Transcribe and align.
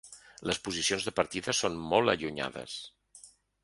Les 0.51 0.59
posicions 0.67 1.05
de 1.09 1.13
partida 1.21 1.57
són 1.61 1.79
molt 1.93 2.17
allunyades. 2.17 2.83